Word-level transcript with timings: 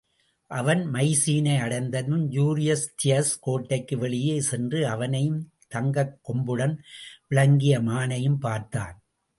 அவன் 0.47 0.91
மைசீனை 0.93 1.59
அடைந்ததும், 1.59 2.31
யூரிஸ்தியஸ் 2.31 3.39
கோட்டைக்கு 3.39 3.97
வெளியே 3.97 4.41
சென்று, 4.41 4.87
அவனையும் 4.87 5.51
தங்கக் 5.67 6.19
கொம்புடன் 6.29 6.77
விளங்கிய 7.27 7.79
மானையும் 7.79 8.39
பார்த்தான். 8.39 9.03